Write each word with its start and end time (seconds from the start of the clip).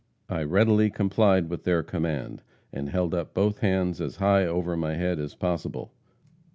I 0.29 0.41
readily 0.41 0.89
complied 0.89 1.47
with 1.47 1.63
their 1.63 1.83
command, 1.83 2.41
and 2.73 2.89
held 2.89 3.13
up 3.13 3.35
both 3.35 3.59
hands 3.59 4.01
as 4.01 4.15
high 4.15 4.47
over 4.47 4.75
my 4.75 4.95
head 4.95 5.19
as 5.19 5.35
possible. 5.35 5.93